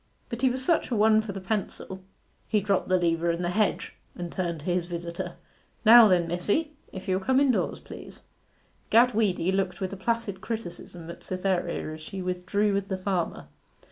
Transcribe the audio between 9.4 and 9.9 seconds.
looked